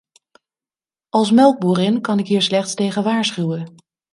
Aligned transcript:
Als 1.09 1.31
melkboerin 1.31 2.01
kan 2.01 2.19
ik 2.19 2.27
hier 2.27 2.41
slechts 2.41 2.73
tegen 2.73 3.03
waarschuwen. 3.03 3.75